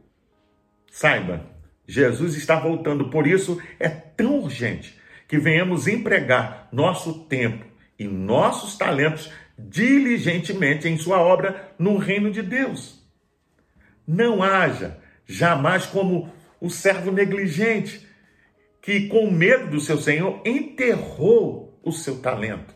Saiba, 0.92 1.53
Jesus 1.88 2.36
está 2.36 2.60
voltando, 2.60 3.10
por 3.10 3.28
isso 3.28 3.62
é 3.80 3.90
tão 3.90 4.40
urgente 4.40 4.98
que 5.28 5.38
venhamos 5.38 5.88
empregar 5.88 6.70
nosso 6.72 7.26
tempo 7.26 7.66
e 7.98 8.08
nossos 8.08 8.78
talentos 8.78 9.32
diligentemente 9.58 10.88
em 10.88 10.98
Sua 10.98 11.20
obra 11.20 11.74
no 11.78 11.98
reino 11.98 12.32
de 12.32 12.42
Deus. 12.42 13.04
Não 14.08 14.42
haja 14.42 15.00
jamais 15.26 15.86
como 15.86 16.32
o 16.60 16.70
servo 16.70 17.12
negligente 17.12 18.08
que, 18.82 19.08
com 19.08 19.32
medo 19.32 19.68
do 19.68 19.80
seu 19.80 19.98
senhor, 19.98 20.42
enterrou 20.46 21.80
o 21.84 21.92
seu 21.92 22.20
talento. 22.20 22.74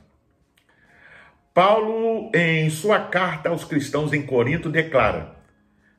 Paulo, 1.54 2.32
em 2.36 2.70
sua 2.70 3.00
carta 3.00 3.50
aos 3.50 3.64
cristãos 3.64 4.14
em 4.14 4.22
Corinto, 4.22 4.70
declara: 4.70 5.36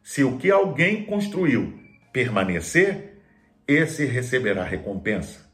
se 0.02 0.22
o 0.22 0.38
que 0.38 0.50
alguém 0.50 1.04
construiu 1.04 1.78
permanecer, 2.18 3.20
esse 3.64 4.04
receberá 4.04 4.64
recompensa. 4.64 5.48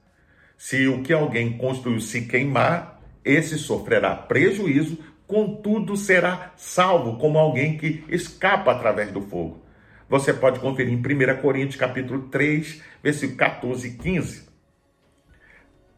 Se 0.56 0.88
o 0.88 1.02
que 1.02 1.12
alguém 1.12 1.59
construiu 1.59 2.00
se 2.00 2.23
queimar, 2.23 3.02
esse 3.23 3.59
sofrerá 3.59 4.16
prejuízo, 4.16 4.99
contudo 5.26 5.94
será 5.94 6.54
salvo 6.56 7.18
como 7.18 7.38
alguém 7.38 7.76
que 7.76 8.02
escapa 8.09 8.73
através 8.73 9.12
do 9.12 9.21
fogo. 9.21 9.62
Você 10.09 10.33
pode 10.33 10.59
conferir 10.59 10.94
em 10.94 10.97
1 10.97 11.42
Coríntios 11.42 11.76
capítulo 11.76 12.28
3, 12.28 12.80
versículo 13.02 13.37
14 13.37 13.87
e 13.87 13.90
15. 13.99 14.49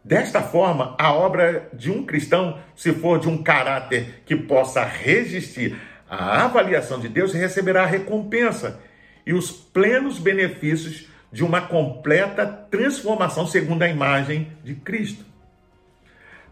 Desta 0.02 0.42
forma, 0.42 0.96
a 0.98 1.12
obra 1.12 1.68
de 1.72 1.92
um 1.92 2.04
cristão, 2.04 2.58
se 2.74 2.92
for 2.92 3.20
de 3.20 3.28
um 3.28 3.40
caráter 3.40 4.24
que 4.26 4.34
possa 4.34 4.84
resistir 4.84 5.76
à 6.10 6.44
avaliação 6.44 6.98
de 6.98 7.08
Deus, 7.08 7.32
receberá 7.32 7.86
recompensa 7.86 8.80
e 9.26 9.34
os 9.34 9.50
plenos 9.50 10.18
benefícios 10.18 11.08
de 11.32 11.44
uma 11.44 11.60
completa 11.60 12.46
transformação 12.46 13.46
segundo 13.46 13.82
a 13.82 13.88
imagem 13.88 14.52
de 14.62 14.74
Cristo. 14.74 15.24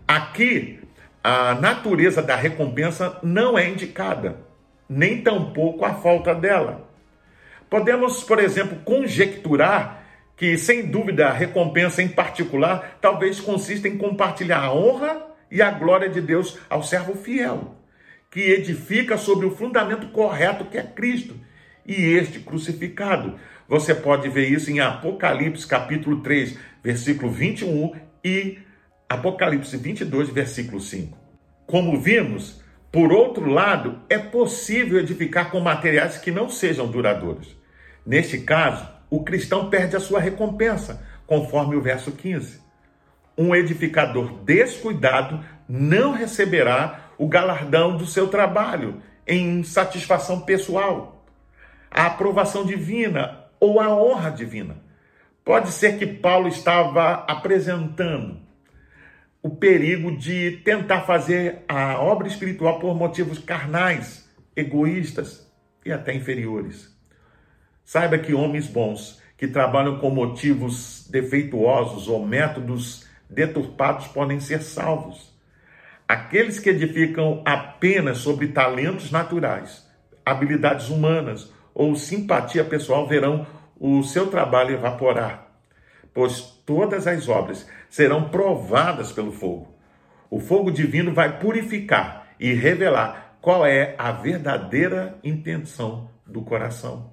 Aqui, 0.07 0.81
a 1.23 1.55
natureza 1.55 2.21
da 2.21 2.37
recompensa 2.37 3.19
não 3.23 3.57
é 3.57 3.69
indicada, 3.69 4.41
nem 4.89 5.23
tampouco 5.23 5.85
a 5.85 5.95
falta 5.95 6.35
dela. 6.35 6.91
Podemos, 7.71 8.23
por 8.25 8.39
exemplo, 8.39 8.77
conjecturar 8.85 10.03
que, 10.37 10.59
sem 10.59 10.87
dúvida, 10.87 11.29
a 11.29 11.33
recompensa 11.33 12.03
em 12.03 12.09
particular 12.09 12.99
talvez 13.01 13.41
consista 13.41 13.89
em 13.89 13.97
compartilhar 13.97 14.61
a 14.61 14.75
honra 14.75 15.25
e 15.51 15.63
a 15.63 15.71
glória 15.71 16.09
de 16.09 16.21
Deus 16.21 16.59
ao 16.69 16.83
servo 16.83 17.15
fiel, 17.15 17.77
que 18.31 18.41
edifica 18.41 19.17
sobre 19.17 19.47
o 19.47 19.55
fundamento 19.55 20.09
correto 20.09 20.65
que 20.65 20.77
é 20.77 20.83
Cristo 20.83 21.35
e 21.87 21.95
este 21.95 22.41
crucificado. 22.41 23.39
Você 23.69 23.95
pode 23.95 24.29
ver 24.29 24.49
isso 24.49 24.71
em 24.71 24.81
Apocalipse 24.81 25.67
capítulo 25.67 26.21
3, 26.21 26.59
versículo 26.83 27.31
21 27.31 27.93
e 28.25 28.59
Apocalipse 29.09 29.77
22, 29.77 30.31
versículo 30.31 30.81
5. 30.81 31.17
Como 31.67 32.01
vimos, 32.01 32.63
por 32.93 33.13
outro 33.13 33.51
lado, 33.51 34.01
é 34.09 34.19
possível 34.19 34.99
edificar 34.99 35.51
com 35.51 35.61
materiais 35.61 36.19
que 36.19 36.31
não 36.31 36.49
sejam 36.49 36.87
duradouros. 36.87 37.57
Neste 38.07 38.39
caso, 38.39 38.89
o 39.11 39.25
cristão 39.25 39.71
perde 39.71 39.97
a 39.97 40.01
sua 40.01 40.21
recompensa, 40.21 41.03
conforme 41.27 41.75
o 41.75 41.81
verso 41.81 42.13
15. 42.13 42.61
Um 43.37 43.55
edificador 43.55 44.45
descuidado 44.45 45.45
não 45.69 46.13
receberá 46.13 47.11
o 47.19 47.27
galardão 47.27 47.97
do 47.97 48.07
seu 48.07 48.29
trabalho 48.29 49.03
em 49.27 49.63
satisfação 49.63 50.41
pessoal, 50.41 51.14
a 51.95 52.07
aprovação 52.07 52.67
divina 52.67 53.45
ou 53.61 53.81
a 53.81 53.89
honra 53.89 54.31
divina. 54.31 54.77
Pode 55.45 55.71
ser 55.71 55.97
que 55.97 56.07
Paulo 56.07 56.49
estava 56.49 57.25
apresentando 57.29 58.43
o 59.41 59.51
perigo 59.51 60.17
de 60.17 60.63
tentar 60.65 61.03
fazer 61.03 61.63
a 61.69 62.01
obra 62.01 62.27
espiritual 62.27 62.81
por 62.81 62.97
motivos 62.97 63.39
carnais, 63.39 64.29
egoístas 64.57 65.49
e 65.85 65.93
até 65.93 66.13
inferiores. 66.15 66.93
Saiba 67.85 68.19
que 68.19 68.35
homens 68.35 68.67
bons 68.67 69.23
que 69.37 69.47
trabalham 69.47 69.99
com 69.99 70.11
motivos 70.11 71.07
defeituosos 71.11 72.09
ou 72.09 72.27
métodos 72.27 73.07
deturpados 73.29 74.09
podem 74.09 74.41
ser 74.41 74.63
salvos. 74.63 75.33
Aqueles 76.09 76.59
que 76.59 76.71
edificam 76.71 77.43
apenas 77.45 78.19
sobre 78.19 78.49
talentos 78.49 79.11
naturais, 79.11 79.87
habilidades 80.25 80.89
humanas 80.89 81.53
ou 81.75 81.97
simpatia 81.97 82.65
pessoal 82.65 83.07
verão 83.07 83.47
o 83.79 84.03
seu 84.03 84.29
trabalho 84.29 84.75
evaporar, 84.75 85.49
pois 86.13 86.41
todas 86.65 87.07
as 87.07 87.29
obras 87.29 87.69
serão 87.91 88.29
provadas 88.29 89.11
pelo 89.11 89.33
fogo. 89.33 89.75
O 90.31 90.39
fogo 90.41 90.71
divino 90.71 91.13
vai 91.13 91.39
purificar 91.39 92.29
e 92.39 92.53
revelar 92.53 93.37
qual 93.41 93.67
é 93.67 93.95
a 93.99 94.13
verdadeira 94.13 95.19
intenção 95.23 96.09
do 96.27 96.43
coração. 96.43 97.13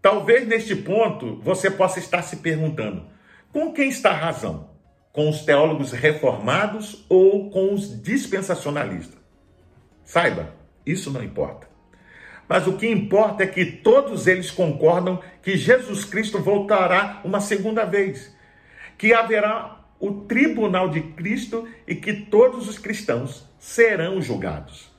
Talvez 0.00 0.48
neste 0.48 0.74
ponto 0.74 1.40
você 1.42 1.70
possa 1.70 2.00
estar 2.00 2.22
se 2.22 2.36
perguntando: 2.36 3.06
com 3.52 3.72
quem 3.72 3.88
está 3.88 4.10
a 4.10 4.16
razão? 4.16 4.71
Com 5.12 5.28
os 5.28 5.42
teólogos 5.42 5.92
reformados 5.92 7.04
ou 7.08 7.50
com 7.50 7.74
os 7.74 8.02
dispensacionalistas? 8.02 9.20
Saiba, 10.04 10.54
isso 10.86 11.10
não 11.10 11.22
importa. 11.22 11.68
Mas 12.48 12.66
o 12.66 12.76
que 12.76 12.88
importa 12.88 13.44
é 13.44 13.46
que 13.46 13.64
todos 13.64 14.26
eles 14.26 14.50
concordam 14.50 15.20
que 15.42 15.56
Jesus 15.56 16.04
Cristo 16.04 16.40
voltará 16.40 17.20
uma 17.24 17.40
segunda 17.40 17.84
vez, 17.84 18.34
que 18.96 19.12
haverá 19.12 19.80
o 20.00 20.22
tribunal 20.22 20.88
de 20.88 21.00
Cristo 21.00 21.68
e 21.86 21.94
que 21.94 22.12
todos 22.12 22.68
os 22.68 22.78
cristãos 22.78 23.46
serão 23.58 24.20
julgados. 24.20 24.90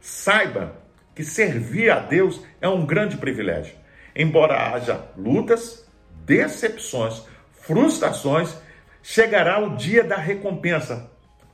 Saiba 0.00 0.80
que 1.14 1.24
servir 1.24 1.90
a 1.90 1.98
Deus 1.98 2.40
é 2.60 2.68
um 2.68 2.86
grande 2.86 3.16
privilégio 3.16 3.76
embora 4.18 4.74
haja 4.74 5.00
lutas, 5.16 5.88
decepções, 6.26 7.22
frustrações, 7.62 8.56
chegará 9.02 9.58
o 9.58 9.76
dia 9.76 10.04
da 10.04 10.16
recompensa. 10.16 11.10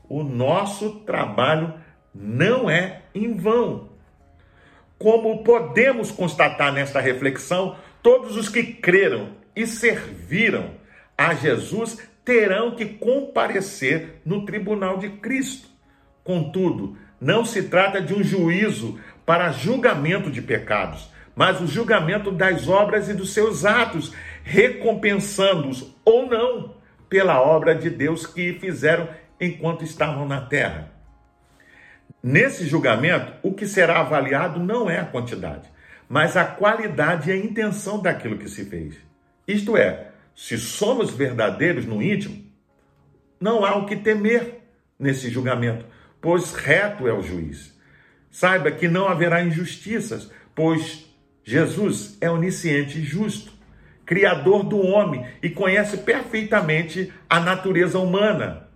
O 0.09 0.23
nosso 0.23 1.01
trabalho 1.01 1.75
não 2.15 2.69
é 2.71 3.03
em 3.15 3.35
vão. 3.35 3.89
Como 4.99 5.43
podemos 5.43 6.11
constatar 6.11 6.73
nesta 6.73 7.01
reflexão, 7.01 7.77
todos 8.03 8.37
os 8.37 8.49
que 8.49 8.63
creram 8.63 9.31
e 9.57 9.67
serviram 9.67 10.71
a 11.17 11.35
Jesus 11.35 11.99
terão 12.25 12.75
que 12.75 12.87
comparecer 12.87 14.21
no 14.25 14.45
tribunal 14.45 14.99
de 14.99 15.11
Cristo. 15.11 15.69
Contudo, 16.23 16.97
não 17.21 17.45
se 17.45 17.65
trata 17.65 18.01
de 18.01 18.15
um 18.15 18.23
juízo 18.23 18.99
para 19.27 19.53
julgamento 19.53 20.31
de 20.31 20.41
pecados, 20.41 21.11
mas 21.35 21.61
o 21.61 21.67
julgamento 21.67 22.31
das 22.31 22.69
obras 22.69 23.09
e 23.09 23.15
dos 23.15 23.33
seus 23.33 23.65
atos, 23.65 24.13
recompensando-os 24.43 25.95
ou 26.05 26.27
não 26.27 26.74
pela 27.15 27.41
obra 27.41 27.77
de 27.77 27.89
Deus 27.89 28.27
que 28.27 28.55
fizeram 28.55 29.09
enquanto 29.41 29.85
estavam 29.85 30.27
na 30.27 30.41
terra. 30.41 30.91
Nesse 32.21 32.67
julgamento, 32.67 33.35
o 33.41 33.55
que 33.55 33.69
será 33.69 34.01
avaliado 34.01 34.59
não 34.59 34.91
é 34.91 34.99
a 34.99 35.05
quantidade, 35.05 35.71
mas 36.09 36.37
a 36.37 36.45
qualidade 36.45 37.31
e 37.31 37.33
a 37.33 37.37
intenção 37.37 38.03
daquilo 38.03 38.37
que 38.37 38.49
se 38.49 38.65
fez. 38.65 38.97
Isto 39.47 39.77
é, 39.77 40.09
se 40.35 40.59
somos 40.59 41.13
verdadeiros 41.13 41.87
no 41.87 42.03
íntimo, 42.03 42.45
não 43.41 43.65
há 43.65 43.77
o 43.77 43.87
que 43.87 43.95
temer 43.95 44.63
nesse 44.99 45.31
julgamento, 45.31 45.87
pois 46.21 46.53
reto 46.53 47.07
é 47.07 47.13
o 47.13 47.23
juiz. 47.23 47.79
Saiba 48.29 48.73
que 48.73 48.89
não 48.89 49.07
haverá 49.07 49.41
injustiças, 49.41 50.33
pois 50.53 51.09
Jesus 51.45 52.19
é 52.21 52.29
onisciente 52.29 52.99
e 52.99 53.05
justo, 53.05 53.53
criador 54.05 54.63
do 54.63 54.79
homem 54.79 55.27
e 55.43 55.49
conhece 55.49 55.99
perfeitamente 55.99 57.13
a 57.29 57.41
natureza 57.41 57.99
humana. 57.99 58.69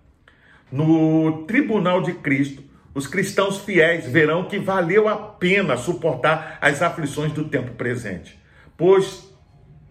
No 0.71 1.45
tribunal 1.45 2.01
de 2.01 2.13
Cristo, 2.13 2.63
os 2.93 3.07
cristãos 3.07 3.59
fiéis 3.59 4.07
verão 4.07 4.45
que 4.45 4.59
valeu 4.59 5.07
a 5.07 5.15
pena 5.15 5.77
suportar 5.77 6.57
as 6.61 6.81
aflições 6.81 7.31
do 7.31 7.45
tempo 7.45 7.71
presente, 7.73 8.39
pois 8.75 9.29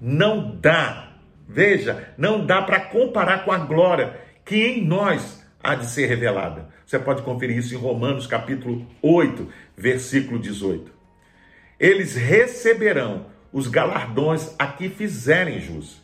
não 0.01 0.57
dá, 0.61 1.13
veja, 1.49 2.13
não 2.17 2.45
dá 2.45 2.63
para 2.63 2.81
comparar 2.81 3.45
com 3.45 3.53
a 3.53 3.59
glória 3.59 4.17
que 4.45 4.57
em 4.57 4.85
nós 4.85 5.45
há 5.63 5.75
de 5.75 5.87
ser 5.87 6.07
revelada. 6.07 6.69
Você 6.87 6.99
pode 6.99 7.23
conferir 7.23 7.59
isso 7.59 7.75
em 7.75 7.79
Romanos 7.79 8.27
capítulo 8.27 8.87
8, 9.03 9.49
versículo 9.77 10.39
18. 10.39 10.91
Eles 11.79 12.17
receberão 12.17 13.27
os 13.53 13.67
galardões 13.67 14.55
a 14.59 14.67
que 14.67 14.89
fizerem 14.89 15.61
jus. 15.61 16.03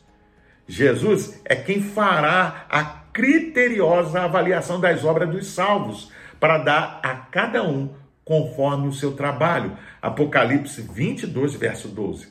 Jesus 0.66 1.40
é 1.44 1.54
quem 1.54 1.82
fará 1.82 2.66
a 2.70 2.82
criteriosa 2.84 4.22
avaliação 4.22 4.80
das 4.80 5.04
obras 5.04 5.28
dos 5.28 5.46
salvos, 5.48 6.10
para 6.40 6.58
dar 6.58 7.00
a 7.02 7.14
cada 7.14 7.62
um 7.62 7.94
conforme 8.24 8.88
o 8.88 8.92
seu 8.92 9.12
trabalho. 9.12 9.76
Apocalipse 10.02 10.82
22, 10.82 11.54
verso 11.54 11.88
12. 11.88 12.28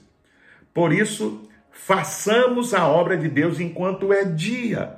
Por 0.74 0.92
isso, 0.92 1.50
façamos 1.72 2.74
a 2.74 2.88
obra 2.88 3.16
de 3.18 3.28
Deus 3.28 3.60
enquanto 3.60 4.12
é 4.12 4.24
dia, 4.24 4.98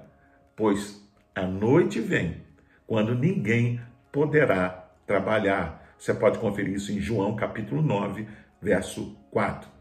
pois 0.56 1.02
a 1.34 1.44
noite 1.44 2.00
vem, 2.00 2.42
quando 2.88 3.14
ninguém 3.14 3.82
poderá 4.12 4.88
trabalhar. 5.06 5.94
Você 5.98 6.14
pode 6.14 6.40
conferir 6.40 6.74
isso 6.74 6.92
em 6.92 7.00
João 7.00 7.36
capítulo 7.36 7.82
9, 7.82 8.28
verso 8.62 9.16
4. 9.32 9.75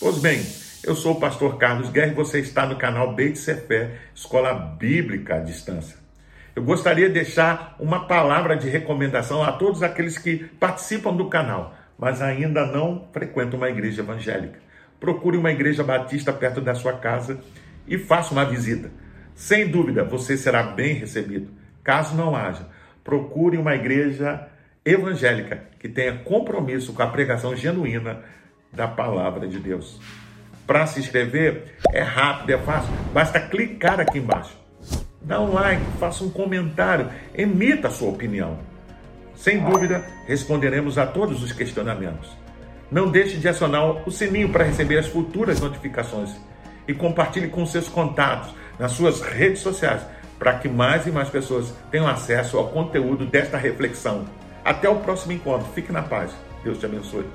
Pois 0.00 0.16
bem, 0.16 0.40
eu 0.82 0.94
sou 0.96 1.12
o 1.12 1.20
pastor 1.20 1.58
Carlos 1.58 1.90
Guerra 1.90 2.12
e 2.12 2.14
você 2.14 2.40
está 2.40 2.64
no 2.64 2.76
canal 2.76 3.14
Beit 3.14 3.38
Sefer, 3.38 4.00
Escola 4.14 4.54
Bíblica 4.54 5.34
à 5.34 5.38
Distância. 5.40 5.98
Eu 6.56 6.62
gostaria 6.62 7.06
de 7.06 7.12
deixar 7.12 7.76
uma 7.78 8.06
palavra 8.06 8.56
de 8.56 8.66
recomendação 8.66 9.42
a 9.42 9.52
todos 9.52 9.82
aqueles 9.82 10.16
que 10.16 10.38
participam 10.58 11.14
do 11.14 11.28
canal, 11.28 11.74
mas 11.98 12.22
ainda 12.22 12.64
não 12.64 13.10
frequentam 13.12 13.58
uma 13.58 13.68
igreja 13.68 14.00
evangélica. 14.00 14.58
Procure 14.98 15.36
uma 15.36 15.50
igreja 15.50 15.84
batista 15.84 16.32
perto 16.32 16.62
da 16.62 16.74
sua 16.74 16.94
casa 16.94 17.38
e 17.86 17.98
faça 17.98 18.32
uma 18.32 18.46
visita. 18.46 18.90
Sem 19.34 19.68
dúvida, 19.68 20.02
você 20.02 20.34
será 20.34 20.62
bem 20.62 20.94
recebido. 20.94 21.50
Caso 21.84 22.16
não 22.16 22.34
haja, 22.34 22.66
procure 23.04 23.58
uma 23.58 23.74
igreja 23.74 24.48
evangélica 24.82 25.62
que 25.78 25.90
tenha 25.90 26.20
compromisso 26.20 26.94
com 26.94 27.02
a 27.02 27.06
pregação 27.06 27.54
genuína 27.54 28.40
da 28.72 28.86
palavra 28.86 29.46
de 29.46 29.58
Deus. 29.58 30.00
Para 30.66 30.86
se 30.86 31.00
inscrever 31.00 31.76
é 31.92 32.02
rápido, 32.02 32.50
é 32.50 32.58
fácil, 32.58 32.92
basta 33.12 33.40
clicar 33.40 34.00
aqui 34.00 34.18
embaixo. 34.18 34.58
Dá 35.20 35.40
um 35.40 35.52
like, 35.52 35.82
faça 35.98 36.24
um 36.24 36.30
comentário, 36.30 37.10
emita 37.34 37.88
a 37.88 37.90
sua 37.90 38.10
opinião. 38.10 38.58
Sem 39.34 39.60
dúvida, 39.60 40.04
responderemos 40.26 40.98
a 40.98 41.06
todos 41.06 41.42
os 41.42 41.52
questionamentos. 41.52 42.30
Não 42.90 43.10
deixe 43.10 43.36
de 43.36 43.48
acionar 43.48 44.08
o 44.08 44.10
sininho 44.10 44.50
para 44.50 44.64
receber 44.64 44.98
as 44.98 45.06
futuras 45.06 45.60
notificações 45.60 46.34
e 46.86 46.94
compartilhe 46.94 47.48
com 47.48 47.64
seus 47.64 47.88
contatos 47.88 48.54
nas 48.78 48.92
suas 48.92 49.20
redes 49.20 49.60
sociais 49.60 50.02
para 50.40 50.54
que 50.54 50.68
mais 50.68 51.06
e 51.06 51.10
mais 51.10 51.28
pessoas 51.28 51.74
tenham 51.90 52.08
acesso 52.08 52.56
ao 52.56 52.68
conteúdo 52.68 53.26
desta 53.26 53.58
reflexão. 53.58 54.24
Até 54.64 54.88
o 54.88 54.96
próximo 54.96 55.32
encontro. 55.32 55.70
Fique 55.74 55.92
na 55.92 56.02
paz. 56.02 56.32
Deus 56.64 56.78
te 56.78 56.86
abençoe. 56.86 57.26